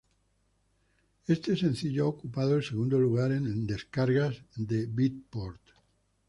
[1.27, 5.61] Este sencillo ha ocupado el segundo lugar en descargas de Beatport.